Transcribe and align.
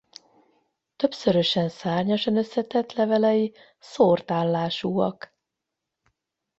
Többszörösen 0.95 1.69
szárnyasan 1.69 2.37
összetett 2.37 2.93
levelei 2.93 3.53
szórt 3.79 4.31
állásúak. 4.31 5.35